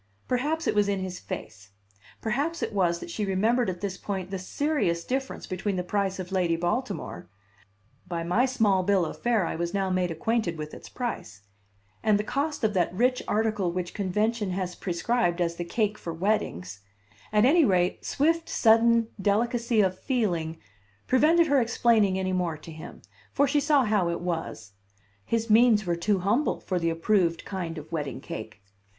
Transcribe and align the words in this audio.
Perhaps 0.27 0.65
it 0.65 0.73
was 0.73 0.89
in 0.89 0.97
his 1.01 1.19
face; 1.19 1.69
perhaps 2.21 2.63
it 2.63 2.73
was 2.73 2.97
that 2.99 3.11
she 3.11 3.23
remembered 3.23 3.69
at 3.69 3.81
this 3.81 3.99
point 3.99 4.31
the 4.31 4.39
serious 4.39 5.03
difference 5.05 5.45
between 5.45 5.75
the 5.75 5.83
price 5.83 6.17
of 6.17 6.31
Lady 6.31 6.55
Baltimore 6.55 7.29
(by 8.07 8.23
my 8.23 8.47
small 8.47 8.81
bill 8.81 9.05
of 9.05 9.19
fare 9.19 9.45
I 9.45 9.55
was 9.55 9.75
now 9.75 9.91
made 9.91 10.09
acquainted 10.09 10.57
with 10.57 10.73
its 10.73 10.89
price) 10.89 11.41
and 12.01 12.17
the 12.17 12.23
cost 12.23 12.63
of 12.63 12.73
that 12.73 12.91
rich 12.91 13.21
article 13.27 13.71
which 13.71 13.93
convention 13.93 14.49
has 14.53 14.73
prescribed 14.73 15.39
as 15.39 15.57
the 15.57 15.63
cake 15.63 15.99
for 15.99 16.11
weddings; 16.11 16.79
at 17.31 17.45
any 17.45 17.63
rate, 17.63 18.03
swift, 18.03 18.49
sudden 18.49 19.09
delicacy 19.21 19.81
of 19.81 19.99
feeling 19.99 20.57
prevented 21.05 21.45
her 21.45 21.61
explaining 21.61 22.17
any 22.17 22.33
more 22.33 22.57
to 22.57 22.71
him, 22.71 23.03
for 23.31 23.47
she 23.47 23.59
saw 23.59 23.85
how 23.85 24.09
it 24.09 24.21
was: 24.21 24.71
his 25.27 25.47
means 25.47 25.85
were 25.85 25.95
too 25.95 26.17
humble 26.17 26.59
for 26.59 26.79
the 26.79 26.89
approved 26.89 27.45
kind 27.45 27.77
of 27.77 27.91
wedding 27.91 28.19
cake! 28.19 28.63